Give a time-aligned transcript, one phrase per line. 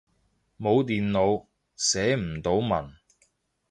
[0.59, 1.45] 冇電腦，
[1.77, 2.95] 寫唔到文